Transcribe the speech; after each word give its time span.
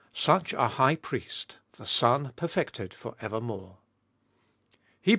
SUCH 0.13 0.53
A 0.53 0.67
HIGH 0.67 0.95
PRIEST, 0.95 1.57
THE 1.73 1.85
SON 1.85 2.31
PERFECTED 2.35 2.91
FOR 2.91 3.15
EVERMORE. 3.21 3.77